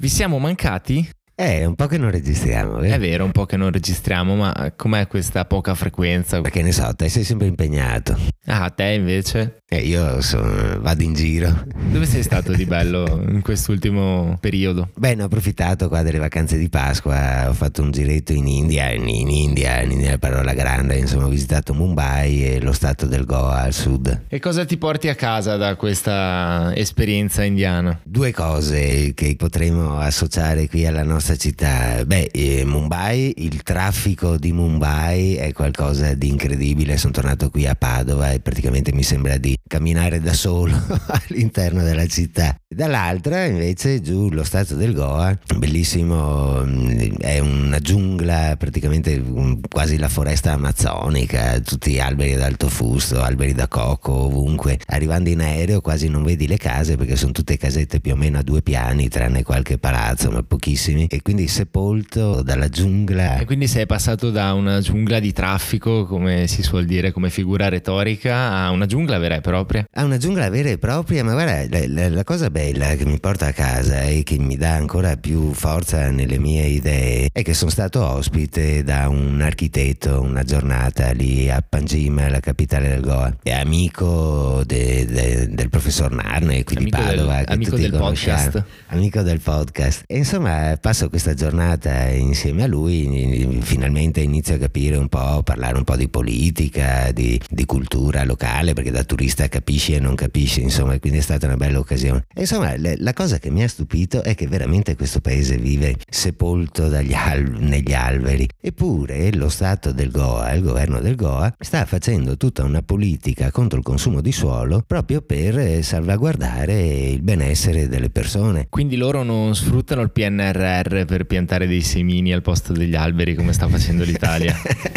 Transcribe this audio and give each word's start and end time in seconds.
Vi 0.00 0.08
siamo 0.08 0.38
mancati? 0.38 1.06
Eh, 1.40 1.60
è 1.60 1.64
un 1.64 1.74
po' 1.74 1.86
che 1.86 1.96
non 1.96 2.10
registriamo, 2.10 2.80
vero? 2.80 2.94
È 2.94 2.98
vero, 2.98 3.24
un 3.24 3.32
po' 3.32 3.46
che 3.46 3.56
non 3.56 3.72
registriamo, 3.72 4.36
ma 4.36 4.72
com'è 4.76 5.06
questa 5.06 5.46
poca 5.46 5.74
frequenza? 5.74 6.42
Perché 6.42 6.60
ne 6.60 6.70
so, 6.70 6.94
te 6.94 7.08
sei 7.08 7.24
sempre 7.24 7.46
impegnato. 7.46 8.14
Ah, 8.44 8.68
te 8.68 8.88
invece? 8.88 9.62
Eh, 9.66 9.78
io 9.78 10.20
sono, 10.20 10.78
vado 10.80 11.02
in 11.02 11.14
giro. 11.14 11.64
Dove 11.90 12.04
sei 12.04 12.22
stato 12.22 12.52
di 12.52 12.66
bello 12.66 13.24
in 13.26 13.40
quest'ultimo 13.40 14.36
periodo? 14.38 14.90
Beh, 14.96 15.14
ne 15.14 15.22
ho 15.22 15.26
approfittato 15.26 15.88
qua 15.88 16.02
delle 16.02 16.18
vacanze 16.18 16.58
di 16.58 16.68
Pasqua, 16.68 17.48
ho 17.48 17.54
fatto 17.54 17.80
un 17.80 17.90
giretto 17.90 18.32
in 18.32 18.46
India, 18.46 18.90
in, 18.90 19.08
in 19.08 19.30
India, 19.30 19.80
in 19.80 19.92
India 19.92 20.18
parola 20.18 20.52
grande, 20.52 20.96
insomma 20.96 21.24
ho 21.24 21.28
visitato 21.30 21.72
Mumbai 21.72 22.44
e 22.44 22.60
lo 22.60 22.72
stato 22.72 23.06
del 23.06 23.24
Goa 23.24 23.62
al 23.62 23.72
sud. 23.72 24.24
E 24.28 24.40
cosa 24.40 24.66
ti 24.66 24.76
porti 24.76 25.08
a 25.08 25.14
casa 25.14 25.56
da 25.56 25.74
questa 25.76 26.72
esperienza 26.74 27.44
indiana? 27.44 27.98
Due 28.02 28.30
cose 28.32 29.12
che 29.14 29.36
potremmo 29.38 29.96
associare 29.98 30.68
qui 30.68 30.84
alla 30.84 31.02
nostra 31.04 31.29
città. 31.36 32.04
Beh, 32.04 32.30
eh, 32.32 32.64
Mumbai, 32.64 33.34
il 33.38 33.62
traffico 33.62 34.36
di 34.36 34.52
Mumbai 34.52 35.34
è 35.34 35.52
qualcosa 35.52 36.14
di 36.14 36.28
incredibile, 36.28 36.96
sono 36.96 37.12
tornato 37.12 37.50
qui 37.50 37.66
a 37.66 37.74
Padova 37.74 38.30
e 38.32 38.40
praticamente 38.40 38.92
mi 38.92 39.02
sembra 39.02 39.36
di 39.36 39.56
camminare 39.66 40.20
da 40.20 40.32
solo 40.32 40.74
all'interno 41.28 41.82
della 41.82 42.06
città. 42.06 42.56
Dall'altra 42.72 43.46
invece 43.46 44.00
giù 44.00 44.30
lo 44.30 44.44
stato 44.44 44.76
del 44.76 44.94
Goa, 44.94 45.36
bellissimo, 45.56 46.64
mm, 46.64 47.16
è 47.18 47.40
una 47.40 47.80
giungla 47.80 48.54
praticamente 48.56 49.18
mm, 49.18 49.62
quasi 49.68 49.98
la 49.98 50.08
foresta 50.08 50.52
amazzonica, 50.52 51.58
tutti 51.60 51.98
alberi 51.98 52.34
ad 52.34 52.42
alto 52.42 52.68
fusto, 52.68 53.20
alberi 53.22 53.54
da 53.54 53.66
cocco 53.66 54.12
ovunque. 54.12 54.78
Arrivando 54.86 55.30
in 55.30 55.40
aereo 55.40 55.80
quasi 55.80 56.08
non 56.08 56.22
vedi 56.22 56.46
le 56.46 56.58
case 56.58 56.96
perché 56.96 57.16
sono 57.16 57.32
tutte 57.32 57.56
casette 57.56 58.00
più 58.00 58.12
o 58.12 58.16
meno 58.16 58.38
a 58.38 58.42
due 58.42 58.62
piani, 58.62 59.08
tranne 59.08 59.42
qualche 59.42 59.78
palazzo, 59.78 60.30
ma 60.30 60.42
pochissimi. 60.42 61.06
E 61.06 61.19
quindi 61.22 61.48
sepolto 61.48 62.42
dalla 62.42 62.68
giungla. 62.68 63.38
E 63.38 63.44
quindi 63.44 63.66
sei 63.66 63.86
passato 63.86 64.30
da 64.30 64.52
una 64.52 64.80
giungla 64.80 65.18
di 65.20 65.32
traffico, 65.32 66.06
come 66.06 66.46
si 66.46 66.62
suol 66.62 66.84
dire, 66.84 67.12
come 67.12 67.30
figura 67.30 67.68
retorica, 67.68 68.52
a 68.52 68.70
una 68.70 68.86
giungla 68.86 69.18
vera 69.18 69.36
e 69.36 69.40
propria? 69.40 69.86
A 69.92 70.04
una 70.04 70.16
giungla 70.16 70.48
vera 70.48 70.68
e 70.70 70.78
propria, 70.78 71.24
ma 71.24 71.32
guarda, 71.32 71.66
la, 71.68 71.86
la, 71.86 72.08
la 72.08 72.24
cosa 72.24 72.50
bella 72.50 72.94
che 72.94 73.04
mi 73.04 73.18
porta 73.18 73.46
a 73.46 73.52
casa 73.52 74.02
e 74.02 74.22
che 74.22 74.38
mi 74.38 74.56
dà 74.56 74.74
ancora 74.74 75.16
più 75.16 75.52
forza 75.52 76.10
nelle 76.10 76.38
mie 76.38 76.64
idee 76.66 77.28
è 77.32 77.42
che 77.42 77.54
sono 77.54 77.70
stato 77.70 78.04
ospite 78.04 78.82
da 78.82 79.08
un 79.08 79.40
architetto 79.40 80.20
una 80.20 80.42
giornata 80.42 81.10
lì 81.12 81.50
a 81.50 81.64
Panjim, 81.66 82.30
la 82.30 82.40
capitale 82.40 82.88
del 82.88 83.00
Goa. 83.00 83.36
È 83.42 83.52
amico 83.52 84.62
de, 84.64 85.04
de, 85.06 85.48
del 85.48 85.68
professor 85.68 86.10
Narne 86.10 86.64
qui 86.64 86.76
amico 86.76 86.96
di 86.96 87.02
Padova. 87.02 87.36
Del, 87.36 87.44
amico 87.48 87.76
del 87.76 87.90
conosciamo. 87.90 88.42
podcast. 88.42 88.64
Amico 88.88 89.22
del 89.22 89.40
podcast. 89.40 90.04
E 90.06 90.16
insomma, 90.16 90.76
passo 91.00 91.08
questa 91.08 91.34
giornata 91.34 92.08
insieme 92.08 92.64
a 92.64 92.66
lui, 92.66 93.58
finalmente 93.62 94.20
inizio 94.20 94.56
a 94.56 94.58
capire 94.58 94.96
un 94.96 95.08
po', 95.08 95.42
parlare 95.42 95.78
un 95.78 95.84
po' 95.84 95.96
di 95.96 96.08
politica, 96.08 97.10
di, 97.12 97.40
di 97.48 97.64
cultura 97.64 98.24
locale, 98.24 98.74
perché 98.74 98.90
da 98.90 99.04
turista 99.04 99.48
capisci 99.48 99.94
e 99.94 100.00
non 100.00 100.14
capisci, 100.14 100.60
insomma, 100.60 100.98
quindi 100.98 101.18
è 101.18 101.22
stata 101.22 101.46
una 101.46 101.56
bella 101.56 101.78
occasione. 101.78 102.26
E 102.34 102.40
insomma, 102.40 102.76
le, 102.76 102.96
la 102.98 103.14
cosa 103.14 103.38
che 103.38 103.50
mi 103.50 103.62
ha 103.62 103.68
stupito 103.68 104.22
è 104.22 104.34
che 104.34 104.46
veramente 104.46 104.94
questo 104.96 105.20
paese 105.20 105.56
vive 105.56 105.96
sepolto 106.08 106.84
al- 106.84 107.56
negli 107.58 107.94
alberi. 107.94 108.48
Eppure 108.60 109.32
lo 109.32 109.48
Stato 109.48 109.92
del 109.92 110.10
Goa, 110.10 110.52
il 110.52 110.62
governo 110.62 111.00
del 111.00 111.14
Goa, 111.14 111.54
sta 111.58 111.84
facendo 111.86 112.36
tutta 112.36 112.62
una 112.62 112.82
politica 112.82 113.50
contro 113.50 113.78
il 113.78 113.84
consumo 113.84 114.20
di 114.20 114.32
suolo 114.32 114.82
proprio 114.86 115.22
per 115.22 115.58
eh, 115.58 115.82
salvaguardare 115.82 117.08
il 117.08 117.22
benessere 117.22 117.88
delle 117.88 118.10
persone. 118.10 118.66
Quindi 118.68 118.96
loro 118.96 119.22
non 119.22 119.54
sfruttano 119.54 120.02
il 120.02 120.10
PNRR 120.10 120.89
per 121.04 121.24
piantare 121.24 121.66
dei 121.66 121.82
semini 121.82 122.32
al 122.32 122.42
posto 122.42 122.72
degli 122.72 122.94
alberi 122.94 123.34
come 123.34 123.52
sta 123.52 123.68
facendo 123.68 124.04
l'Italia. 124.04 124.54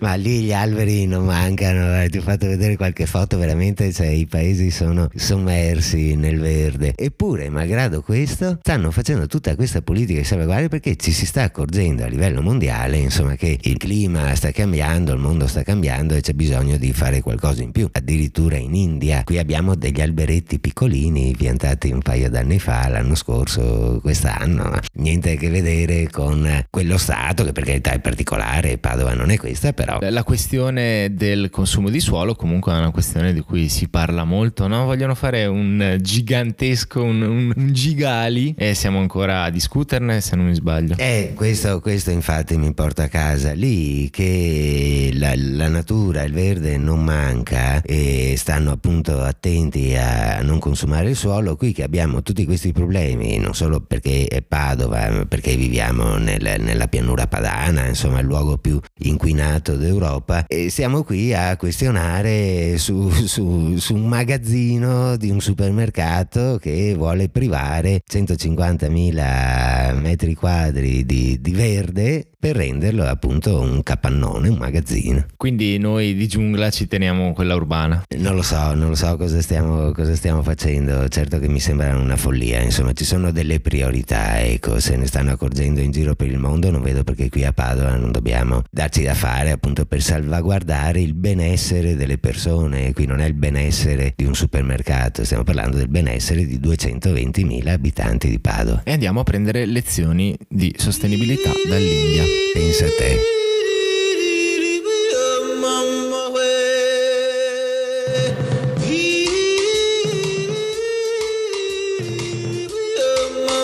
ma 0.00 0.14
lì 0.14 0.42
gli 0.42 0.52
alberi 0.52 1.06
non 1.06 1.24
mancano, 1.24 2.02
eh, 2.02 2.08
ti 2.08 2.18
ho 2.18 2.22
fatto 2.22 2.46
vedere 2.46 2.76
qualche 2.76 3.06
foto, 3.06 3.38
veramente 3.38 3.92
cioè, 3.92 4.06
i 4.06 4.26
paesi 4.26 4.70
sono 4.70 5.08
sommersi 5.14 6.14
nel 6.16 6.38
verde. 6.38 6.94
Eppure, 6.96 7.48
malgrado 7.48 8.02
questo, 8.02 8.58
stanno 8.60 8.90
facendo 8.90 9.26
tutta 9.26 9.54
questa 9.56 9.82
politica 9.82 10.20
di 10.20 10.24
salvaguardia 10.24 10.68
perché 10.68 10.96
ci 10.96 11.12
si 11.12 11.26
sta 11.26 11.42
accorgendo 11.42 12.04
a 12.04 12.06
livello 12.06 12.42
mondiale, 12.42 12.98
insomma, 12.98 13.36
che 13.36 13.58
il 13.60 13.76
clima 13.76 14.34
sta 14.34 14.50
cambiando, 14.50 15.12
il 15.12 15.18
mondo 15.18 15.46
sta 15.46 15.62
cambiando 15.62 16.14
e 16.14 16.20
c'è 16.20 16.32
bisogno 16.32 16.76
di 16.76 16.92
fare 16.92 17.20
qualcosa 17.20 17.62
in 17.62 17.72
più. 17.72 17.88
Addirittura 17.92 18.56
in 18.56 18.74
India, 18.74 19.22
qui 19.24 19.38
abbiamo 19.38 19.74
degli 19.74 20.00
alberetti 20.00 20.58
piccolini 20.58 21.34
piantati 21.36 21.90
un 21.90 22.00
paio 22.02 22.30
d'anni 22.30 22.58
fa, 22.58 22.88
l'anno 22.88 23.14
scorso, 23.14 23.98
quest'anno, 24.00 24.78
niente 24.94 25.32
a 25.32 25.36
che 25.36 25.50
vedere 25.50 26.08
con 26.10 26.64
quello 26.70 26.98
stato 26.98 27.44
che 27.44 27.52
per 27.52 27.64
carità 27.64 27.92
è 27.92 28.00
particolare, 28.00 28.78
Padova 28.78 29.14
non 29.14 29.30
è 29.30 29.36
questa, 29.36 29.72
però 29.72 29.93
La 30.00 30.24
questione 30.24 31.14
del 31.14 31.50
consumo 31.50 31.90
di 31.90 32.00
suolo 32.00 32.34
comunque 32.34 32.72
è 32.72 32.76
una 32.76 32.90
questione 32.90 33.32
di 33.32 33.40
cui 33.40 33.68
si 33.68 33.88
parla 33.88 34.24
molto, 34.24 34.66
no? 34.66 34.84
Vogliono 34.84 35.14
fare 35.14 35.46
un 35.46 35.98
gigantesco, 36.00 37.02
un, 37.02 37.22
un, 37.22 37.52
un 37.54 37.72
gigali 37.72 38.54
e 38.56 38.74
siamo 38.74 38.98
ancora 38.98 39.42
a 39.42 39.50
discuterne 39.50 40.20
se 40.20 40.36
non 40.36 40.46
mi 40.46 40.54
sbaglio. 40.54 40.94
Eh, 40.98 41.32
questo, 41.34 41.80
questo 41.80 42.10
infatti 42.10 42.56
mi 42.56 42.72
porta 42.74 43.04
a 43.04 43.08
casa 43.08 43.52
lì 43.52 44.08
che 44.10 45.10
la, 45.14 45.32
la 45.36 45.68
natura, 45.68 46.22
il 46.22 46.32
verde 46.32 46.76
non 46.76 47.02
manca 47.02 47.82
e 47.82 48.34
stanno 48.36 48.72
appunto 48.72 49.20
attenti 49.22 49.94
a 49.96 50.40
non 50.42 50.58
consumare 50.58 51.10
il 51.10 51.16
suolo, 51.16 51.56
qui 51.56 51.72
che 51.72 51.82
abbiamo 51.82 52.22
tutti 52.22 52.44
questi 52.44 52.72
problemi, 52.72 53.38
non 53.38 53.54
solo 53.54 53.80
perché 53.80 54.26
è 54.26 54.42
Padova, 54.42 55.10
ma 55.10 55.24
perché 55.26 55.56
viviamo 55.56 56.16
nel- 56.16 56.56
nella 56.60 56.88
pianura 56.88 57.26
padana, 57.26 57.86
insomma 57.86 58.20
il 58.20 58.26
luogo 58.26 58.58
più 58.58 58.78
inquinato 59.00 59.73
d'Europa, 59.76 60.44
e 60.46 60.70
siamo 60.70 61.02
qui 61.02 61.34
a 61.34 61.56
questionare 61.56 62.78
su, 62.78 63.08
su- 63.10 63.76
su 63.76 63.94
un 63.94 64.06
magazzino 64.06 65.16
di 65.16 65.30
un 65.30 65.40
supermercato 65.40 66.58
che 66.60 66.94
vuole 66.96 67.28
privare 67.28 68.02
150.000 68.10 69.98
metri 69.98 70.34
quadri 70.34 71.04
di, 71.04 71.40
di 71.40 71.52
verde 71.52 72.28
per 72.44 72.56
renderlo 72.56 73.04
appunto 73.06 73.58
un 73.58 73.82
capannone, 73.82 74.50
un 74.50 74.58
magazzino. 74.58 75.24
Quindi 75.38 75.78
noi 75.78 76.14
di 76.14 76.28
giungla 76.28 76.68
ci 76.68 76.86
teniamo 76.86 77.32
quella 77.32 77.54
urbana. 77.54 78.02
Non 78.18 78.34
lo 78.34 78.42
so, 78.42 78.74
non 78.74 78.90
lo 78.90 78.94
so 78.94 79.16
cosa 79.16 79.40
stiamo, 79.40 79.92
cosa 79.92 80.14
stiamo 80.14 80.42
facendo, 80.42 81.08
certo 81.08 81.38
che 81.38 81.48
mi 81.48 81.58
sembra 81.58 81.96
una 81.96 82.16
follia, 82.16 82.60
insomma 82.60 82.92
ci 82.92 83.06
sono 83.06 83.32
delle 83.32 83.60
priorità, 83.60 84.42
ecco, 84.42 84.78
se 84.78 84.94
ne 84.96 85.06
stanno 85.06 85.30
accorgendo 85.30 85.80
in 85.80 85.90
giro 85.90 86.14
per 86.14 86.26
il 86.26 86.36
mondo, 86.36 86.70
non 86.70 86.82
vedo 86.82 87.02
perché 87.02 87.30
qui 87.30 87.46
a 87.46 87.54
Padova 87.54 87.96
non 87.96 88.12
dobbiamo 88.12 88.62
darci 88.70 89.02
da 89.02 89.14
fare 89.14 89.50
appunto 89.50 89.86
per 89.86 90.02
salvaguardare 90.02 91.00
il 91.00 91.14
benessere 91.14 91.96
delle 91.96 92.18
persone, 92.18 92.92
qui 92.92 93.06
non 93.06 93.20
è 93.20 93.24
il 93.24 93.32
benessere 93.32 94.12
di 94.14 94.24
un 94.24 94.34
supermercato, 94.34 95.24
stiamo 95.24 95.44
parlando 95.44 95.78
del 95.78 95.88
benessere 95.88 96.44
di 96.44 96.58
220.000 96.58 97.68
abitanti 97.68 98.28
di 98.28 98.38
Padova. 98.38 98.82
E 98.84 98.92
andiamo 98.92 99.20
a 99.20 99.22
prendere 99.22 99.64
lezioni 99.64 100.36
di 100.46 100.74
sostenibilità 100.76 101.50
dall'India. 101.66 102.33
Pensa 102.52 102.86
a 102.86 102.90
te. 102.90 103.20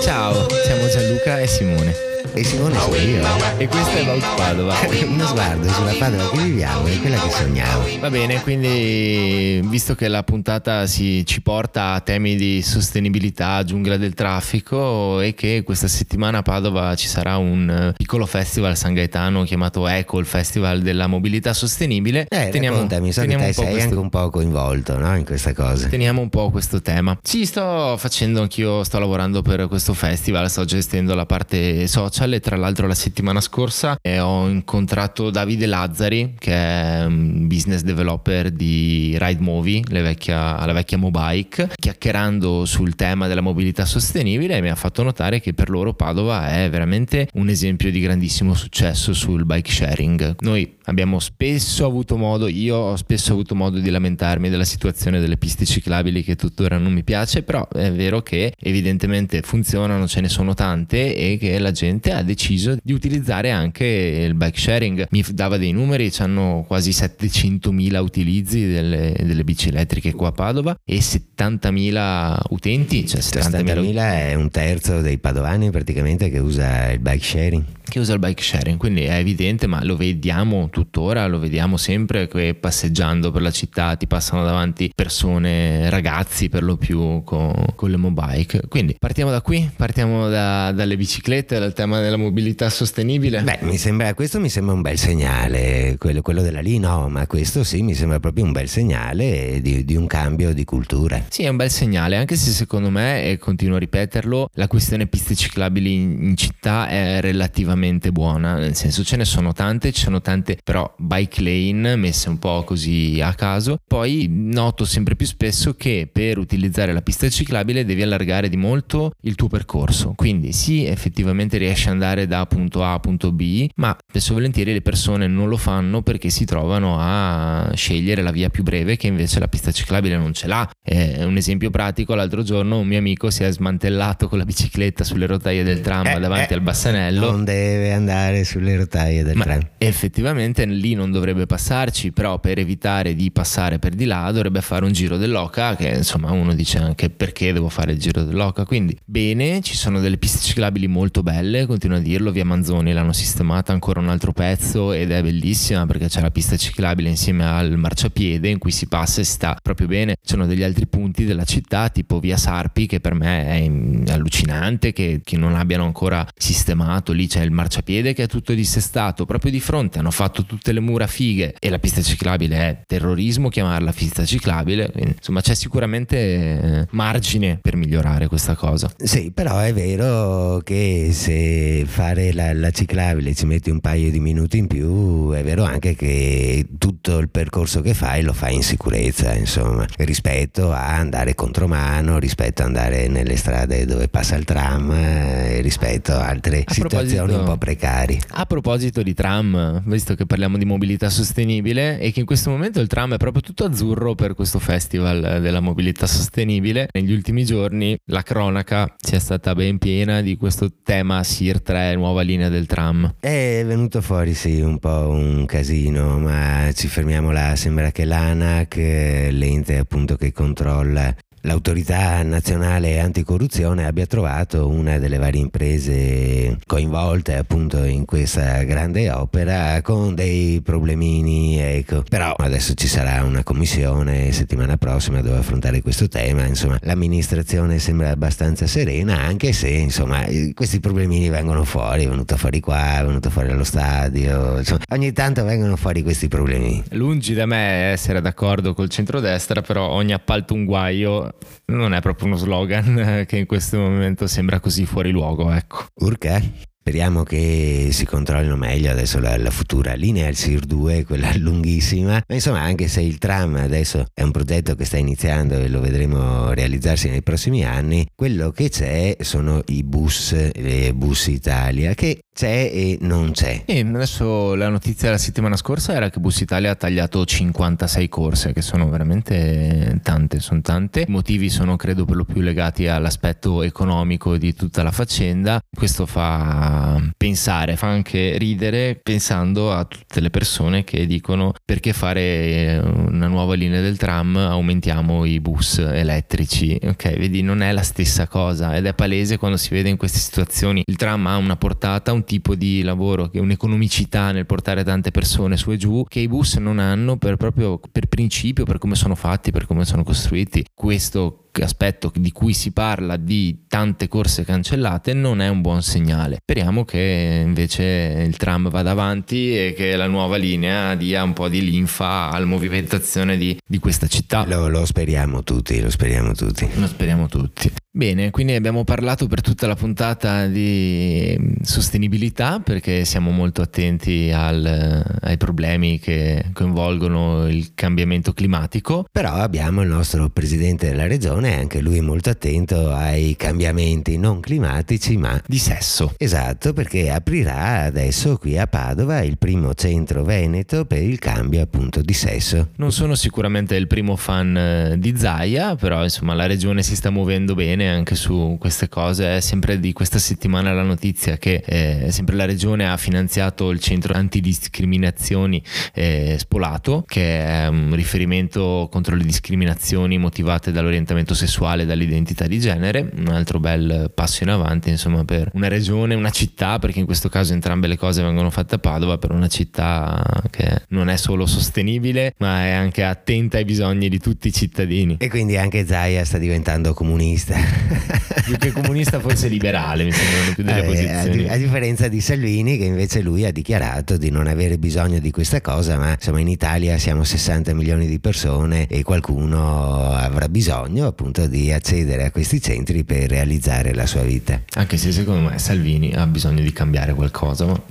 Ciao, 0.03 0.49
siamo 0.65 0.89
Gianluca 0.89 1.41
e 1.41 1.47
Simone. 1.47 2.10
E 2.33 2.45
Simone 2.45 2.79
sono 2.79 2.95
io. 2.97 3.23
E 3.59 3.67
questo 3.67 3.91
è 3.91 4.05
Vault 4.05 4.35
Padova. 4.37 4.75
Uno 5.07 5.27
sguardo 5.27 5.69
sulla 5.69 5.93
Padova 5.99 6.31
che 6.31 6.39
viviamo 6.43 6.87
è 6.87 6.99
quella 7.01 7.19
che 7.21 7.31
sogniamo. 7.31 7.85
Va 7.99 8.09
bene, 8.09 8.41
quindi 8.43 9.61
visto 9.65 9.95
che 9.95 10.07
la 10.09 10.23
puntata 10.23 10.87
si, 10.87 11.25
ci 11.27 11.43
porta 11.43 11.93
a 11.93 12.01
temi 12.01 12.37
di 12.37 12.63
sostenibilità, 12.63 13.65
giungla 13.65 13.97
del 13.97 14.15
traffico 14.15 15.21
e 15.21 15.35
che 15.35 15.63
questa 15.65 15.89
settimana 15.89 16.39
a 16.39 16.43
Padova 16.43 16.95
ci 16.95 17.09
sarà 17.09 17.37
un 17.37 17.69
eh, 17.69 17.93
piccolo 17.97 18.27
festival 18.27 18.77
San 18.77 18.95
Gaetano 18.95 19.43
chiamato 19.43 19.89
Eco, 19.89 20.19
il 20.19 20.27
Festival 20.27 20.83
della 20.83 21.09
Mobilità 21.09 21.53
Sostenibile, 21.53 22.27
Eh, 22.29 22.51
raccontami, 22.53 23.13
so 23.13 23.23
che 23.23 23.27
teniamo 23.27 23.45
te 23.45 23.49
un 23.51 23.55
po' 23.55 23.63
sei 23.63 23.71
questo- 23.73 23.89
anche 23.89 24.01
un 24.01 24.09
po' 24.09 24.31
coinvolto 24.31 24.99
no, 24.99 25.17
in 25.17 25.25
questa 25.25 25.53
cosa. 25.53 25.89
Teniamo 25.89 26.21
un 26.21 26.29
po' 26.29 26.51
questo 26.51 26.81
tema. 26.81 27.19
Sì, 27.23 27.45
sto 27.45 27.97
facendo 27.99 28.41
anch'io, 28.41 28.85
sto 28.85 28.99
lavorando 29.01 29.43
per 29.43 29.67
questo 29.67 29.95
festival, 29.95 30.49
sto 30.49 30.65
gestendo 30.65 31.15
la 31.15 31.27
parte 31.27 31.87
social 31.89 32.19
e 32.25 32.41
tra 32.41 32.57
l'altro 32.57 32.87
la 32.87 32.95
settimana 32.95 33.41
scorsa 33.41 33.99
eh, 34.01 34.21
ho 34.21 34.49
incontrato 34.49 35.31
Davide 35.31 35.67
Lazzari 35.67 36.35
che 36.39 36.53
è 36.53 37.05
un 37.05 37.47
business 37.47 37.81
developer 37.83 38.51
di 38.51 39.17
Ride 39.19 39.41
Movie, 39.41 39.83
vecchia- 39.89 40.65
la 40.65 40.73
vecchia 40.73 40.99
Mobike, 40.99 41.71
chiacchierando 41.75 42.65
sul 42.65 42.95
tema 42.95 43.27
della 43.27 43.41
mobilità 43.41 43.85
sostenibile 43.85 44.61
mi 44.61 44.71
ha 44.71 44.75
fatto 44.75 45.03
notare 45.03 45.41
che 45.41 45.55
per 45.55 45.71
loro 45.71 45.95
Padova 45.95 46.51
è 46.51 46.69
veramente 46.69 47.29
un 47.35 47.49
esempio 47.49 47.91
di 47.91 48.01
grandissimo 48.01 48.55
successo 48.55 49.13
sul 49.13 49.45
bike 49.45 49.71
sharing. 49.71 50.37
Noi 50.41 50.77
abbiamo 50.91 51.21
spesso 51.21 51.87
avuto 51.87 52.17
modo, 52.17 52.49
io 52.49 52.77
ho 52.77 52.97
spesso 52.97 53.33
avuto 53.33 53.55
modo 53.55 53.79
di 53.79 53.89
lamentarmi 53.91 54.51
della 54.51 54.65
situazione 54.65 55.21
delle 55.21 55.37
piste 55.37 55.65
ciclabili 55.65 56.25
che 56.25 56.35
tuttora 56.35 56.79
non 56.79 56.93
mi 56.93 57.05
piace, 57.05 57.43
però 57.43 57.67
è 57.69 57.93
vero 57.93 58.23
che 58.23 58.53
evidentemente 58.59 59.41
funzionano, 59.43 60.09
ce 60.09 60.21
ne 60.21 60.29
sono 60.29 60.53
tante 60.55 61.15
e 61.15 61.39
che 61.39 61.59
la 61.59 61.71
gente 61.71 62.13
ha 62.13 62.23
deciso 62.23 62.77
di 62.83 62.93
utilizzare 62.93 63.51
anche 63.51 63.85
il 63.87 64.35
bike 64.35 64.59
sharing. 64.59 65.07
Mi 65.11 65.25
dava 65.33 65.57
dei 65.57 65.73
numeri, 65.73 66.11
hanno 66.19 66.65
quasi 66.67 66.91
700.000 66.91 67.97
utilizzi 68.01 68.67
delle, 68.67 69.15
delle 69.17 69.45
bici 69.45 69.69
elettriche 69.69 70.13
qua 70.13 70.29
a 70.29 70.33
Padova 70.33 70.77
e 70.85 70.99
70.000 70.99 72.39
utenti, 72.51 73.07
cioè 73.07 73.21
70.000 73.21 73.61
70.000 73.61 73.95
è 73.95 74.35
un 74.35 74.51
terzo 74.51 75.01
dei 75.01 75.19
padovani 75.19 75.71
praticamente 75.71 76.31
che 76.31 76.39
usa 76.39 76.91
il 76.91 76.99
bike 76.99 77.25
sharing 77.25 77.65
che 77.91 77.99
usa 77.99 78.15
il 78.15 78.19
bike 78.21 78.43
sharing, 78.43 78.79
quindi 78.79 79.03
è 79.03 79.17
evidente, 79.17 79.67
ma 79.67 79.85
lo 79.85 79.97
vediamo 79.97 80.71
tuttora, 80.81 81.27
lo 81.27 81.39
vediamo 81.39 81.77
sempre 81.77 82.27
che 82.27 82.55
passeggiando 82.55 83.31
per 83.31 83.43
la 83.43 83.51
città 83.51 83.97
ti 83.97 84.07
passano 84.07 84.45
davanti 84.45 84.91
persone, 84.95 85.91
ragazzi 85.91 86.49
per 86.49 86.63
lo 86.63 86.77
più 86.77 87.23
con, 87.23 87.53
con 87.75 87.91
le 87.91 87.99
mobike. 87.99 88.63
Quindi 88.69 88.97
partiamo 88.99 89.31
da 89.31 89.43
qui, 89.43 89.71
partiamo 89.77 90.29
da, 90.29 90.73
dalle 90.73 90.97
biciclette, 90.97 91.59
dal 91.59 91.75
tema 91.75 92.01
della 92.01 92.17
mobilità 92.17 92.71
sostenibile. 92.71 93.43
Beh, 93.43 93.59
mi 93.63 93.77
sembra, 93.77 94.15
questo 94.15 94.41
mi 94.41 94.49
sembra 94.49 94.73
un 94.75 94.81
bel 94.81 94.97
segnale, 94.97 95.97
quello, 95.99 96.23
quello 96.23 96.41
della 96.41 96.61
lì 96.61 96.79
no, 96.79 97.09
ma 97.11 97.27
questo 97.27 97.63
sì 97.63 97.83
mi 97.83 97.93
sembra 97.93 98.19
proprio 98.19 98.45
un 98.45 98.53
bel 98.53 98.69
segnale 98.69 99.61
di, 99.61 99.85
di 99.85 99.97
un 99.97 100.07
cambio 100.07 100.55
di 100.55 100.65
cultura. 100.65 101.23
Sì, 101.29 101.43
è 101.43 101.49
un 101.49 101.57
bel 101.57 101.71
segnale, 101.71 102.17
anche 102.17 102.37
se 102.37 102.53
secondo 102.53 102.89
me, 102.89 103.25
e 103.25 103.37
continuo 103.37 103.77
a 103.77 103.81
ripeterlo, 103.81 104.49
la 104.55 104.67
questione 104.67 105.07
piste 105.07 105.35
ciclabili 105.35 105.93
in, 105.93 106.23
in 106.23 106.37
città 106.37 106.89
è 106.89 107.21
relativamente 107.21 108.13
buona, 108.13 108.55
nel 108.55 108.75
senso 108.75 109.05
ce 109.05 109.17
ne 109.17 109.27
sono 109.27 109.53
tante, 109.53 109.93
ci 109.93 110.05
sono 110.05 110.23
tante 110.23 110.59
però 110.71 110.95
bike 110.97 111.43
lane 111.43 111.97
messe 111.97 112.29
un 112.29 112.39
po' 112.39 112.63
così 112.63 113.21
a 113.21 113.35
caso. 113.35 113.79
Poi 113.85 114.29
noto 114.31 114.85
sempre 114.85 115.17
più 115.17 115.27
spesso 115.27 115.75
che 115.75 116.09
per 116.11 116.39
utilizzare 116.39 116.93
la 116.93 117.03
pista 117.03 117.29
ciclabile 117.29 117.85
devi 117.85 118.03
allargare 118.03 118.49
di 118.49 118.57
molto 118.57 119.11
il 119.23 119.35
tuo 119.35 119.49
percorso, 119.49 120.13
quindi 120.15 120.53
sì 120.53 120.85
effettivamente 120.85 121.59
riesci 121.59 121.89
ad 121.89 121.95
andare 121.95 122.29
da 122.29 122.47
punto 122.47 122.85
A 122.85 122.93
a 122.93 123.01
punto 123.01 123.33
B, 123.33 123.67
ma 123.77 123.97
spesso 124.09 124.31
e 124.31 124.35
volentieri 124.35 124.73
le 124.73 124.81
persone 124.81 125.27
non 125.27 125.49
lo 125.49 125.57
fanno 125.57 126.03
perché 126.03 126.31
si 126.31 126.45
trovano 126.45 126.99
a 127.01 127.73
scegliere 127.75 128.23
la 128.23 128.31
via 128.31 128.49
più 128.49 128.63
breve 128.63 128.97
che 128.97 129.09
invece 129.09 129.41
la 129.41 129.49
pista 129.49 129.73
ciclabile 129.73 130.17
non 130.17 130.33
ce 130.33 130.47
l'ha. 130.47 130.71
È 130.81 131.25
un 131.25 131.37
esempio 131.37 131.71
pratico, 131.71 132.15
l'altro 132.15 132.45
giorno 132.45 132.79
un 132.79 132.87
mio 132.87 132.99
amico 132.99 133.31
si 133.31 133.43
è 133.43 133.51
smantellato 133.51 134.29
con 134.29 134.39
la 134.39 134.45
bicicletta 134.45 135.03
sulle 135.03 135.27
rotaie 135.27 135.65
del 135.65 135.81
tram 135.81 136.07
eh, 136.07 136.21
davanti 136.21 136.53
eh, 136.53 136.57
al 136.57 136.63
bassanello. 136.63 137.31
Non 137.31 137.45
deve 137.45 137.71
deve 137.81 137.93
andare 137.93 138.45
sulle 138.45 138.77
rotaie 138.77 139.23
del 139.23 139.37
Ma 139.37 139.45
tram. 139.45 139.69
Effettivamente 139.79 140.50
lì 140.57 140.95
non 140.95 141.11
dovrebbe 141.11 141.47
passarci, 141.47 142.13
però 142.13 142.39
per 142.39 142.59
evitare 142.59 143.15
di 143.15 143.31
passare 143.31 143.79
per 143.79 143.95
di 143.95 144.05
là 144.05 144.31
dovrebbe 144.31 144.61
fare 144.61 144.85
un 144.85 144.93
giro 144.93 145.17
dell'Oca, 145.17 145.77
che 145.77 145.89
insomma 145.89 146.31
uno 146.31 146.55
dice 146.55 146.79
anche 146.79 147.11
perché 147.11 147.53
devo 147.53 147.69
fare 147.69 147.93
il 147.93 147.99
giro 147.99 148.25
dell'Oca. 148.25 148.65
Quindi 148.65 148.97
bene, 149.05 149.61
ci 149.63 149.77
sono 149.77 150.01
delle 150.01 150.19
piste 150.19 150.39
ciclabili 150.41 150.87
molto 150.87 151.23
belle, 151.23 151.67
continuo 151.67 151.97
a 151.97 152.01
dirlo, 152.01 152.31
via 152.33 152.45
Manzoni 152.45 152.93
l'hanno 152.93 153.13
sistemata 153.13 153.73
ancora 153.73 154.01
un 154.01 154.09
altro 154.09 154.33
pezzo 154.33 154.93
ed 154.93 155.11
è 155.11 155.23
bellissima 155.23 155.87
perché 155.87 156.09
c'è 156.09 156.21
la 156.21 156.31
pista 156.31 156.57
ciclabile 156.57 157.09
insieme 157.09 157.45
al 157.45 157.77
marciapiede 157.77 158.49
in 158.49 158.59
cui 158.59 158.71
si 158.71 158.87
passa 158.87 159.21
e 159.21 159.25
sta 159.25 159.57
proprio 159.63 159.87
bene. 159.87 160.15
Ci 160.21 160.31
sono 160.31 160.47
degli 160.47 160.63
altri 160.63 160.87
punti 160.87 161.25
della 161.25 161.45
città 161.45 161.89
tipo 161.89 162.19
via 162.21 162.37
Sarpi 162.37 162.87
che 162.87 163.01
per 163.01 163.15
me 163.15 163.47
è 163.47 164.13
allucinante 164.13 164.93
che, 164.93 165.21
che 165.25 165.37
non 165.37 165.55
abbiano 165.55 165.85
ancora 165.85 166.27
sistemato, 166.37 167.13
lì 167.13 167.27
c'è 167.27 167.43
il 167.43 167.51
marciapiede 167.51 168.13
che 168.13 168.25
è 168.25 168.27
tutto 168.27 168.53
dissestato, 168.53 169.25
proprio 169.25 169.51
di 169.51 169.61
fronte 169.61 169.99
hanno 169.99 170.11
fatto 170.11 170.40
tutte 170.45 170.73
le 170.73 170.81
mura 170.81 171.07
fighe 171.07 171.55
e 171.59 171.71
la 171.71 171.79
pista 171.79 172.03
ciclabile 172.03 172.57
è 172.57 172.83
terrorismo 172.87 173.49
chiamarla 173.49 173.93
pista 173.93 174.25
ciclabile, 174.25 174.91
quindi, 174.91 175.15
insomma 175.17 175.41
c'è 175.41 175.55
sicuramente 175.55 176.17
eh, 176.19 176.87
margine 176.91 177.59
per 177.61 177.77
migliorare 177.77 178.29
questa 178.29 178.55
cosa. 178.55 178.91
Sì, 178.97 179.31
però 179.33 179.59
è 179.59 179.73
vero 179.73 180.61
che 180.65 181.11
se 181.13 181.85
fare 181.87 182.33
la, 182.33 182.53
la 182.55 182.71
ciclabile 182.71 183.35
ci 183.35 183.47
metti 183.47 183.71
un 183.71 183.81
paio 183.81 184.11
di 184.11 184.21
minuti 184.21 184.59
in 184.59 184.67
più, 184.67 185.31
è 185.33 185.43
vero 185.43 185.65
anche 185.65 185.95
che 185.95 186.67
tutto 186.79 187.19
il 187.19 187.29
percorso 187.29 187.81
che 187.81 187.95
fai 187.95 188.23
lo 188.23 188.33
fai 188.33 188.55
in 188.55 188.63
sicurezza, 188.63 189.35
insomma, 189.35 189.87
rispetto 189.99 190.73
a 190.73 190.97
andare 190.97 191.35
contromano, 191.35 192.19
rispetto 192.19 192.63
a 192.63 192.67
andare 192.67 193.09
nelle 193.09 193.37
strade 193.37 193.85
dove 193.85 194.09
passa 194.09 194.37
il 194.37 194.45
tram, 194.45 194.91
eh, 194.93 195.61
rispetto 195.61 196.13
a 196.13 196.27
altre 196.27 196.65
a 196.65 196.73
situazioni 196.73 197.35
un 197.35 197.45
po' 197.45 197.57
precari. 197.57 198.19
A 198.31 198.47
proposito 198.47 199.03
di 199.03 199.15
tram, 199.15 199.83
visto 199.87 200.15
che 200.15 200.27
parliamo 200.31 200.59
di 200.59 200.65
mobilità 200.65 201.11
sostenibile 201.11 201.99
e 201.99 202.13
che 202.13 202.21
in 202.21 202.25
questo 202.25 202.51
momento 202.51 202.79
il 202.79 202.87
tram 202.87 203.15
è 203.15 203.17
proprio 203.17 203.43
tutto 203.43 203.65
azzurro 203.65 204.15
per 204.15 204.35
questo 204.35 204.61
festival 204.61 205.41
della 205.41 205.59
mobilità 205.59 206.07
sostenibile, 206.07 206.89
negli 206.93 207.11
ultimi 207.13 207.45
giorni 207.45 207.99
la 208.05 208.23
cronaca 208.23 208.95
sia 208.97 209.19
stata 209.19 209.57
ben 209.57 209.79
piena 209.79 210.21
di 210.21 210.37
questo 210.37 210.71
tema 210.85 211.25
SIR 211.25 211.61
3, 211.61 211.97
nuova 211.97 212.23
linea 212.23 212.49
del 212.49 212.67
tram. 212.67 213.17
È 213.19 213.65
venuto 213.67 214.01
fuori 214.01 214.35
sì 214.35 214.61
un 214.61 214.79
po' 214.79 215.09
un 215.09 215.47
casino, 215.47 216.21
ma 216.21 216.71
ci 216.75 216.87
fermiamo 216.87 217.33
là, 217.33 217.57
sembra 217.57 217.91
che 217.91 218.05
l'ANAC, 218.05 218.77
l'ente 218.77 219.79
appunto 219.79 220.15
che 220.15 220.31
controlla 220.31 221.13
l'autorità 221.43 222.23
nazionale 222.23 223.01
anticorruzione 223.01 223.87
abbia 223.87 224.07
trovato 224.07 224.69
una 224.69 224.99
delle 224.99 225.19
varie 225.19 225.41
imprese 225.41 226.59
coinvolte 226.67 227.37
appunto 227.37 227.85
in 227.85 228.05
questa 228.05 228.63
grande 228.65 229.11
opera 229.11 229.81
con 229.83 230.15
dei 230.15 230.61
problemini 230.63 231.59
ecco. 231.59 232.05
Però 232.09 232.33
adesso 232.33 232.75
ci 232.75 232.89
sarà 232.89 233.23
una 233.25 233.43
commissione 233.43 234.33
settimana 234.33 234.77
prossima 234.77 235.21
dove 235.21 235.39
affrontare 235.39 235.83
questo 235.83 236.09
tema. 236.09 236.45
Insomma 236.47 236.79
l'amministrazione 236.83 237.79
sembra 237.79 238.11
abbastanza 238.11 238.67
serena 238.67 239.21
anche 239.21 239.53
se 239.53 239.69
insomma 239.69 240.25
questi 240.55 240.81
problemini 240.81 241.29
vengono 241.29 241.65
fuori 241.65 242.05
è 242.05 242.09
venuto 242.09 242.37
fuori 242.37 242.61
qua 242.61 243.01
è 243.01 243.05
venuto 243.05 243.31
fuori 243.31 243.51
allo 243.51 243.65
stadio 243.65 244.59
insomma, 244.59 244.81
ogni 244.91 245.13
tanto 245.13 245.45
vengono 245.45 245.77
fuori 245.77 246.03
questi 246.03 246.29
problemi 246.29 246.83
lungi 246.91 247.35
da 247.35 247.47
me 247.47 247.91
essere 247.91 248.21
d'accordo 248.21 248.75
col 248.75 248.89
centrodestra 248.89 249.63
però 249.63 249.89
ogni 249.89 250.13
appalto 250.13 250.55
un 250.55 250.65
guaio 250.65 251.30
non 251.67 251.95
è 251.95 252.01
proprio 252.01 252.27
uno 252.27 252.37
slogan 252.37 253.25
che 253.27 253.37
in 253.37 253.47
questo 253.47 253.79
momento 253.79 254.27
sembra 254.27 254.61
così 254.61 254.87
fuori 254.87 255.11
luogo, 255.11 255.51
ecco. 255.51 255.87
Urca? 256.01 256.41
Speriamo 256.83 257.25
che 257.25 257.91
si 257.93 258.07
controllino 258.07 258.57
meglio 258.57 258.91
adesso 258.91 259.21
la, 259.21 259.37
la, 259.37 259.51
futura 259.51 259.93
linea, 259.93 260.29
il 260.29 260.35
SIR 260.35 260.65
2, 260.65 261.05
quella 261.05 261.31
lunghissima. 261.37 262.23
Ma 262.27 262.35
insomma, 262.35 262.63
anche 262.63 262.89
se 262.89 263.03
il 263.03 263.19
tram 263.19 263.57
adesso 263.57 264.07
è 264.15 264.23
un 264.23 264.31
progetto 264.31 264.75
che 264.75 264.87
sta 264.87 264.97
iniziando 264.97 265.57
e 265.59 265.69
lo 265.69 265.81
vedremo 265.81 266.53
realizzarsi 266.53 267.11
nei 267.11 267.23
prossimi 267.23 267.67
anni, 267.67 268.07
quello 268.15 268.51
che 268.51 268.71
c'è 268.71 269.15
sono 269.21 269.63
i 269.67 269.85
bus, 269.85 270.35
le 270.55 270.95
bus 270.95 271.27
Italia, 271.27 271.93
che 271.93 272.23
c'è 272.41 272.71
e 272.73 272.97
non 273.03 273.33
c'è. 273.33 273.65
E 273.67 273.81
adesso 273.81 274.55
la 274.55 274.71
notizia 274.71 275.09
della 275.09 275.19
settimana 275.19 275.57
scorsa 275.57 275.93
era 275.93 276.09
che 276.09 276.21
Bus 276.21 276.41
Italia 276.41 276.71
ha 276.71 276.75
tagliato 276.75 277.23
56 277.23 278.09
corse, 278.09 278.55
che 278.55 278.63
sono 278.63 278.89
veramente 278.89 280.01
tante, 280.03 280.41
sono 280.41 280.63
tante. 280.63 281.03
I 281.07 281.11
motivi 281.11 281.51
sono 281.51 281.77
credo 281.77 282.07
per 282.07 282.17
lo 282.17 282.25
più 282.25 282.41
legati 282.41 282.87
all'aspetto 282.87 283.63
economico 283.63 284.39
di 284.39 284.55
tutta 284.55 284.83
la 284.83 284.91
faccenda. 284.91 285.61
Questo 285.71 286.07
fa 286.07 286.99
pensare, 287.15 287.77
fa 287.77 287.89
anche 287.89 288.39
ridere 288.39 288.99
pensando 289.03 289.75
a 289.75 289.85
tutte 289.85 290.21
le 290.21 290.31
persone 290.31 290.83
che 290.83 291.05
dicono 291.05 291.53
perché 291.63 291.93
fare 291.93 292.23
eh, 292.23 292.79
una 292.79 293.27
nuova 293.27 293.53
linea 293.53 293.83
del 293.83 293.99
tram 293.99 294.37
aumentiamo 294.37 295.27
i 295.27 295.41
bus 295.41 295.77
elettrici. 295.77 296.79
Ok, 296.85 297.19
vedi, 297.19 297.43
non 297.43 297.61
è 297.61 297.71
la 297.73 297.83
stessa 297.83 298.27
cosa 298.29 298.77
ed 298.77 298.87
è 298.87 298.95
palese 298.95 299.37
quando 299.37 299.59
si 299.59 299.69
vede 299.75 299.91
in 299.91 299.99
queste 299.99 300.19
situazioni. 300.21 300.83
Il 300.87 300.97
tram 300.97 301.27
ha 301.27 301.37
una 301.37 301.57
portata, 301.57 302.15
un 302.15 302.29
tipo 302.31 302.55
di 302.55 302.83
lavoro, 302.83 303.29
che 303.29 303.41
un'economicità 303.41 304.31
nel 304.31 304.47
portare 304.47 304.85
tante 304.85 305.11
persone 305.11 305.57
su 305.57 305.73
e 305.73 305.77
giù 305.77 306.05
che 306.07 306.21
i 306.21 306.29
bus 306.29 306.55
non 306.59 306.79
hanno 306.79 307.17
per 307.17 307.35
proprio 307.35 307.81
per 307.91 308.07
principio, 308.07 308.63
per 308.63 308.79
come 308.79 308.95
sono 308.95 309.17
fatti, 309.17 309.51
per 309.51 309.67
come 309.67 309.85
sono 309.85 310.05
costruiti. 310.05 310.65
Questo 310.73 311.49
aspetto 311.61 312.13
di 312.15 312.33
cui 312.33 312.55
si 312.55 312.73
parla 312.73 313.17
di 313.17 313.65
tante 313.67 314.09
corse 314.09 314.45
cancellate 314.45 315.13
non 315.13 315.41
è 315.41 315.49
un 315.49 315.61
buon 315.61 315.83
segnale. 315.83 316.39
Speriamo 316.41 316.85
che 316.85 317.43
invece 317.45 318.25
il 318.27 318.37
tram 318.37 318.71
vada 318.71 318.91
avanti 318.91 319.57
e 319.57 319.75
che 319.77 319.97
la 319.97 320.07
nuova 320.07 320.37
linea 320.37 320.95
dia 320.95 321.23
un 321.23 321.33
po' 321.33 321.49
di 321.49 321.63
linfa 321.63 322.31
alla 322.31 322.47
movimentazione 322.47 323.37
di, 323.37 323.59
di 323.67 323.79
questa 323.79 324.07
città. 324.07 324.45
Lo, 324.47 324.69
lo 324.69 324.85
speriamo 324.85 325.43
tutti, 325.43 325.81
lo 325.81 325.91
speriamo 325.91 326.33
tutti. 326.33 326.69
Lo 326.75 326.87
speriamo 326.87 327.27
tutti. 327.27 327.73
Bene, 327.93 328.31
quindi 328.31 328.55
abbiamo 328.55 328.85
parlato 328.85 329.27
per 329.27 329.41
tutta 329.41 329.67
la 329.67 329.75
puntata 329.75 330.47
di 330.47 331.37
mm, 331.37 331.55
sostenibilità 331.63 332.61
perché 332.61 333.05
siamo 333.05 333.33
molto 333.33 333.63
attenti 333.63 334.31
al, 334.33 335.19
ai 335.23 335.37
problemi 335.37 335.99
che 335.99 336.51
coinvolgono 336.53 337.49
il 337.49 337.73
cambiamento 337.75 338.33
climatico. 338.33 339.07
Però 339.11 339.33
abbiamo 339.33 339.83
il 339.83 339.89
nostro 339.89 340.31
presidente 340.31 340.89
della 340.89 341.09
regione 341.09 341.40
Simone, 341.41 341.59
anche 341.59 341.81
lui 341.81 342.01
molto 342.01 342.29
attento 342.29 342.93
ai 342.93 343.35
cambiamenti 343.37 344.19
non 344.19 344.41
climatici 344.41 345.17
ma 345.17 345.41
di 345.47 345.59
sesso. 345.59 346.13
Esatto, 346.19 346.73
perché 346.73 347.11
aprirà 347.11 347.85
adesso 347.85 348.37
qui 348.37 348.59
a 348.59 348.67
Padova 348.67 349.21
il 349.21 349.39
primo 349.39 349.73
centro 349.75 350.23
veneto 350.23 350.85
per 350.85 351.03
il 351.03 351.19
cambio 351.19 351.63
appunto 351.63 352.03
di 352.03 352.13
sesso. 352.13 352.69
Non 352.77 352.93
sono 352.93 353.15
sicuramente 353.15 353.75
il 353.77 353.87
primo 353.87 354.17
fan 354.17 354.57
eh, 354.57 354.99
di 354.99 355.17
Zaia, 355.17 355.77
però 355.77 356.03
insomma 356.03 356.35
la 356.35 356.47
regione 356.47 356.83
si 356.83 356.95
sta 356.95 357.11
muovendo 357.11 357.55
bene 357.55 357.91
anche 357.91 358.15
su 358.15 358.57
queste 358.61 358.89
cose. 358.89 359.37
È 359.37 359.41
sempre 359.41 359.81
di 359.81 359.93
questa 359.93 360.19
settimana 360.19 360.73
la 360.73 360.83
notizia 360.83 361.39
che 361.39 361.63
eh, 361.65 362.11
sempre 362.11 362.37
la 362.37 362.45
regione 362.45 362.87
ha 362.87 362.97
finanziato 362.97 363.71
il 363.71 363.81
centro 363.81 364.13
antidiscriminazioni 364.15 365.63
eh, 365.95 366.37
Spolato, 366.39 367.05
che 367.07 367.45
è 367.45 367.67
un 367.69 367.95
riferimento 367.95 368.89
contro 368.91 369.17
le 369.17 369.25
discriminazioni 369.25 370.19
motivate 370.19 370.71
dall'orientamento 370.71 371.30
sessuale 371.35 371.83
e 371.83 371.87
dall'identità 371.87 372.47
di 372.47 372.59
genere. 372.61 373.11
Un 373.17 373.29
altro 373.29 373.59
bel 373.59 374.11
passo 374.15 374.43
in 374.43 374.51
avanti 374.51 374.91
insomma 374.91 375.25
per 375.25 375.51
una 375.55 375.69
regione, 375.69 376.15
una 376.15 376.31
città, 376.31 376.79
perché 376.79 376.99
in 376.99 377.07
questo 377.07 377.29
caso 377.29 377.53
entrambe 377.53 377.87
le 377.87 377.97
cose 377.97 378.23
vengono 378.23 378.51
fatte 378.51 378.77
a 378.77 378.79
Padova, 378.79 379.19
per 379.19 379.33
una 379.33 379.49
città 379.49 380.23
che 380.51 380.83
non 380.89 381.09
è 381.09 381.17
solo 381.17 381.47
sostenibile, 381.47 382.35
ma 382.39 382.65
è 382.65 382.71
anche 382.71 383.05
attenta 383.05 383.59
ai 383.59 383.65
bisogni 383.65 384.09
di 384.09 384.19
tutti 384.19 384.49
i 384.49 384.53
cittadini. 384.53 385.17
E 385.19 385.29
quindi 385.29 385.57
anche 385.57 385.87
Zaia 385.87 386.25
sta 386.25 386.39
diventando 386.39 386.95
comunista. 386.95 387.57
più 388.45 388.57
che 388.57 388.73
comunista 388.73 389.21
forse 389.21 389.49
liberale, 389.49 390.05
mi 390.05 390.13
sembrano 390.13 390.55
più 390.55 390.65
delle 390.65 390.81
eh, 390.81 390.85
posizioni. 390.85 391.49
A, 391.49 391.53
a, 391.53 391.57
differenza 391.57 392.09
di 392.09 392.21
Salvini 392.21 392.77
che 392.77 392.85
invece 392.85 393.21
lui 393.21 393.45
ha 393.45 393.53
dichiarato 393.53 394.17
di 394.17 394.31
non 394.31 394.47
avere 394.47 394.79
bisogno 394.79 395.19
di 395.19 395.31
questa 395.31 395.61
cosa, 395.61 395.97
ma 395.97 396.13
insomma 396.13 396.41
in 396.41 396.49
Italia 396.49 396.99
siamo 396.99 397.25
60 397.25 397.75
milioni 397.75 398.07
di 398.07 398.19
persone 398.19 398.87
e 398.87 399.03
qualcuno 399.03 400.13
avrà 400.13 400.49
bisogno 400.49 401.13
appunto 401.21 401.47
di 401.47 401.71
accedere 401.71 402.25
a 402.25 402.31
questi 402.31 402.63
centri 402.63 403.05
per 403.05 403.29
realizzare 403.29 403.93
la 403.93 404.07
sua 404.07 404.23
vita. 404.23 404.63
Anche 404.77 404.97
se 404.97 405.13
secondo 405.13 405.51
me 405.51 405.59
Salvini 405.59 406.15
ha 406.15 406.27
bisogno 406.27 406.63
di 406.63 406.73
cambiare 406.73 407.13
qualcosa, 407.13 407.67
ma... 407.67 407.79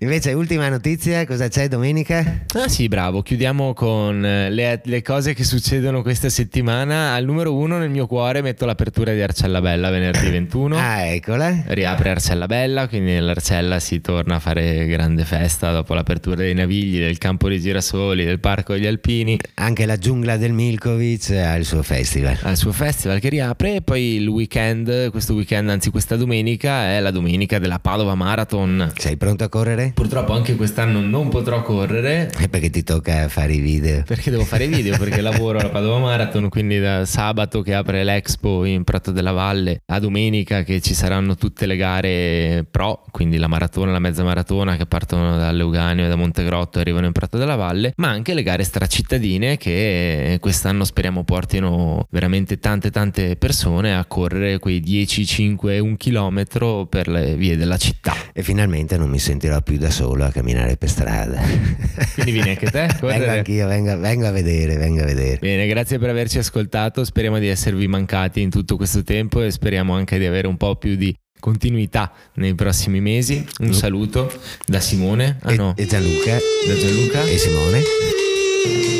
Invece, 0.00 0.32
ultima 0.32 0.68
notizia, 0.68 1.26
cosa 1.26 1.48
c'è 1.48 1.66
domenica? 1.66 2.44
Ah 2.54 2.68
sì, 2.68 2.86
bravo, 2.86 3.20
chiudiamo 3.20 3.74
con 3.74 4.24
eh, 4.24 4.48
le, 4.48 4.80
le, 4.84 5.02
cose 5.02 5.34
che 5.34 5.42
succedono 5.42 6.02
questa 6.02 6.28
settimana. 6.28 7.14
Al 7.14 7.24
numero 7.24 7.52
uno 7.52 7.78
nel 7.78 7.90
mio 7.90 8.06
cuore 8.06 8.40
metto 8.40 8.64
l'apertura 8.64 9.12
di 9.12 9.20
Arcella 9.20 9.60
Bella 9.60 9.90
venerdì 9.90 10.30
21. 10.30 10.76
ah, 10.76 11.00
eccola. 11.04 11.64
Riapre 11.66 12.10
Arcella 12.10 12.46
Bella, 12.46 12.86
quindi 12.86 13.10
nell'Arcella 13.10 13.80
si 13.80 14.00
torna 14.00 14.36
a 14.36 14.38
fare 14.38 14.86
grande 14.86 15.24
festa 15.24 15.72
dopo 15.72 15.94
l'apertura 15.94 16.36
dei 16.36 16.54
Navigli, 16.54 17.00
del 17.00 17.18
campo 17.18 17.48
dei 17.48 17.58
girasoli, 17.58 18.24
del 18.24 18.38
parco 18.38 18.74
degli 18.74 18.86
Alpini. 18.86 19.36
Anche 19.54 19.84
la 19.84 19.98
giungla 19.98 20.36
del 20.36 20.52
Milkovic 20.52 21.30
ha 21.30 21.56
il 21.56 21.64
suo 21.64 21.82
festival. 21.82 22.38
Ha 22.42 22.50
il 22.50 22.56
suo 22.56 22.70
festival 22.70 23.18
che 23.18 23.30
riapre 23.30 23.74
e 23.74 23.82
poi 23.82 24.14
il 24.14 24.28
weekend, 24.28 25.10
questo 25.10 25.34
weekend, 25.34 25.68
anzi 25.70 25.90
questa 25.90 26.14
domenica, 26.14 26.90
è 26.90 27.00
la 27.00 27.10
domenica 27.10 27.58
della 27.58 27.80
Padova 27.80 28.14
Marathon. 28.14 28.92
Sei 28.96 29.16
pronto 29.16 29.42
a 29.42 29.48
correre? 29.48 29.86
Purtroppo 29.94 30.32
anche 30.32 30.56
quest'anno 30.56 31.00
non 31.00 31.28
potrò 31.28 31.62
correre. 31.62 32.30
E 32.38 32.48
perché 32.48 32.70
ti 32.70 32.82
tocca 32.82 33.28
fare 33.28 33.54
i 33.54 33.60
video? 33.60 34.02
Perché 34.04 34.30
devo 34.30 34.44
fare 34.44 34.64
i 34.64 34.68
video, 34.68 34.96
perché 34.98 35.20
lavoro 35.20 35.58
alla 35.58 35.70
Padova 35.70 35.98
Marathon, 35.98 36.48
quindi 36.48 36.78
da 36.78 37.04
sabato 37.04 37.62
che 37.62 37.74
apre 37.74 38.04
l'Expo 38.04 38.64
in 38.64 38.84
Prato 38.84 39.10
della 39.10 39.32
Valle 39.32 39.82
a 39.86 39.98
domenica 39.98 40.62
che 40.62 40.80
ci 40.80 40.94
saranno 40.94 41.34
tutte 41.34 41.66
le 41.66 41.76
gare 41.76 42.66
pro, 42.70 43.04
quindi 43.10 43.38
la 43.38 43.46
maratona, 43.46 43.92
la 43.92 43.98
mezza 43.98 44.22
maratona 44.22 44.76
che 44.76 44.86
partono 44.86 45.36
da 45.36 45.50
Leuganeo 45.50 46.06
e 46.06 46.08
da 46.08 46.16
Montegrotto 46.16 46.78
e 46.78 46.80
arrivano 46.82 47.06
in 47.06 47.12
Prato 47.12 47.38
della 47.38 47.56
Valle, 47.56 47.92
ma 47.96 48.08
anche 48.08 48.34
le 48.34 48.42
gare 48.42 48.64
stracittadine 48.64 49.56
che 49.56 50.38
quest'anno 50.40 50.84
speriamo 50.84 51.24
portino 51.24 52.06
veramente 52.10 52.58
tante 52.58 52.90
tante 52.90 53.36
persone 53.36 53.96
a 53.96 54.04
correre 54.04 54.58
quei 54.58 54.80
10, 54.80 55.26
5, 55.26 55.78
1 55.78 55.96
chilometro 55.96 56.86
per 56.86 57.08
le 57.08 57.34
vie 57.34 57.56
della 57.56 57.76
città. 57.76 58.14
E 58.32 58.42
finalmente 58.42 58.96
non 58.96 59.08
mi 59.08 59.18
sentirò 59.18 59.60
più 59.62 59.77
da 59.78 59.90
solo 59.90 60.24
a 60.24 60.30
camminare 60.30 60.76
per 60.76 60.88
strada. 60.90 61.40
Quindi 62.14 62.32
vieni 62.32 62.50
anche 62.50 62.70
te? 62.70 62.88
vengo 63.00 63.30
anch'io, 63.30 63.66
vengo, 63.66 63.98
vengo, 63.98 64.26
a 64.26 64.30
vedere, 64.30 64.76
vengo 64.76 65.02
a 65.02 65.06
vedere. 65.06 65.38
Bene, 65.38 65.66
grazie 65.66 65.98
per 65.98 66.10
averci 66.10 66.38
ascoltato, 66.38 67.04
speriamo 67.04 67.38
di 67.38 67.48
esservi 67.48 67.86
mancati 67.86 68.40
in 68.40 68.50
tutto 68.50 68.76
questo 68.76 69.02
tempo 69.02 69.42
e 69.42 69.50
speriamo 69.50 69.94
anche 69.94 70.18
di 70.18 70.26
avere 70.26 70.46
un 70.46 70.56
po' 70.56 70.76
più 70.76 70.96
di 70.96 71.16
continuità 71.40 72.12
nei 72.34 72.54
prossimi 72.54 73.00
mesi. 73.00 73.44
Un 73.60 73.72
saluto 73.72 74.30
da 74.66 74.80
Simone 74.80 75.38
ah, 75.42 75.54
no. 75.54 75.74
e 75.76 75.86
Gianluca. 75.86 76.36
Da 76.66 76.76
Gianluca 76.76 77.22
e 77.24 77.38
Simone. 77.38 78.97